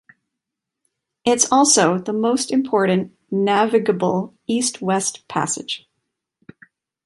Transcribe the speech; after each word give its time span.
It’s 1.25 1.51
also 1.51 1.99
the 1.99 2.11
most 2.11 2.51
important 2.51 3.15
navigable 3.29 4.35
east-west 4.47 5.27
passage. 5.27 5.87